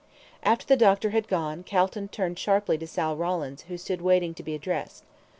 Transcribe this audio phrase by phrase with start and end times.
[0.41, 4.41] After the doctor had gone, Calton turned sharply to Sal Rawlins, who stood waiting to
[4.41, 5.03] be addressed.